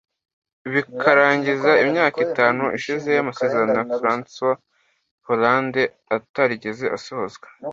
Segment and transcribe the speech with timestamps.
[0.73, 4.61] bikarangiza imyaka itanu ishize y’amasezerano ya François
[5.25, 5.83] Hollande
[6.15, 7.47] atarigeze asohozwa